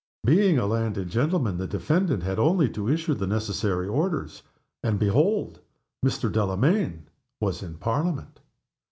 Being 0.25 0.57
a 0.57 0.65
landed 0.65 1.09
gentleman, 1.09 1.59
the 1.59 1.67
defendant 1.67 2.23
had 2.23 2.39
only 2.39 2.67
to 2.71 2.89
issue 2.89 3.13
the 3.13 3.27
necessary 3.27 3.87
orders 3.87 4.41
and 4.81 4.97
behold, 4.97 5.59
Mr. 6.03 6.27
Delamayn 6.31 7.07
was 7.39 7.61
in 7.61 7.75
Parliament! 7.77 8.39